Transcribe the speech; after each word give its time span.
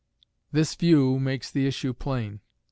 _"This 0.51 0.73
view 0.73 1.19
makes 1.19 1.51
the 1.51 1.67
issue 1.67 1.93
plain. 1.93 2.39